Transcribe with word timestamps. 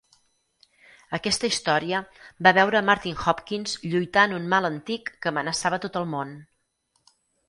Aquesta 1.17 1.49
història 1.49 1.99
va 2.47 2.53
veure 2.57 2.79
a 2.79 2.81
Martin 2.87 3.19
Hopkins 3.25 3.75
lluitant 3.91 4.33
un 4.39 4.47
mal 4.55 4.69
antic 4.71 5.13
que 5.27 5.31
amenaçava 5.33 5.81
tot 5.85 6.01
el 6.03 6.09
món. 6.15 6.33